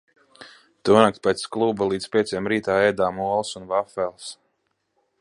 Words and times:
Tonakt 0.89 1.19
pēc 1.27 1.43
kluba 1.57 1.87
līdz 1.91 2.09
pieciem 2.15 2.51
rītā 2.55 2.81
ēdām 2.89 3.23
olas 3.29 3.55
un 3.61 3.73
vafeles. 3.75 4.37